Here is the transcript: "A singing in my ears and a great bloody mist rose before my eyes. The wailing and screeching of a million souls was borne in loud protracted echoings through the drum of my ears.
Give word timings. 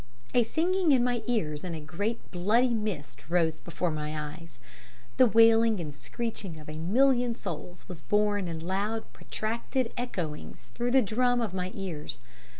"A 0.33 0.41
singing 0.41 0.91
in 0.91 1.03
my 1.03 1.21
ears 1.27 1.63
and 1.63 1.75
a 1.75 1.79
great 1.79 2.31
bloody 2.31 2.73
mist 2.73 3.29
rose 3.29 3.59
before 3.59 3.91
my 3.91 4.19
eyes. 4.33 4.57
The 5.17 5.27
wailing 5.27 5.79
and 5.79 5.93
screeching 5.93 6.59
of 6.59 6.67
a 6.67 6.79
million 6.79 7.35
souls 7.35 7.87
was 7.87 8.01
borne 8.01 8.47
in 8.47 8.59
loud 8.61 9.13
protracted 9.13 9.93
echoings 9.95 10.69
through 10.73 10.89
the 10.89 11.03
drum 11.03 11.39
of 11.39 11.53
my 11.53 11.69
ears. 11.75 12.19